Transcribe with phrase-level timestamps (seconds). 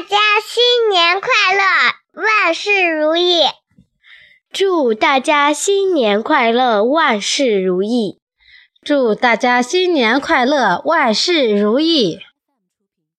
[0.00, 3.42] 大家新年快乐，万事如意。
[4.50, 8.18] 祝大家新年快乐，万事如意。
[8.82, 12.18] 祝大家新年快乐，万事如意。